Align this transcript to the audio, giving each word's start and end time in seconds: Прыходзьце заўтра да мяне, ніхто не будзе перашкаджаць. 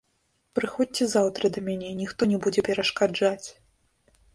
Прыходзьце 0.59 1.03
заўтра 1.11 1.53
да 1.57 1.65
мяне, 1.69 1.95
ніхто 2.03 2.21
не 2.35 2.43
будзе 2.47 2.61
перашкаджаць. 2.71 3.47